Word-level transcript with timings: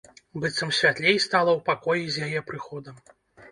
Быццам 0.45 0.71
святлей 0.77 1.19
стала 1.27 1.51
ў 1.53 1.59
пакоі 1.69 2.03
з 2.15 2.25
яе 2.31 2.45
прыходам. 2.51 2.95